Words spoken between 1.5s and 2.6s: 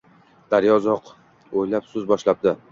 o‘ylab, so‘z boshlabdi: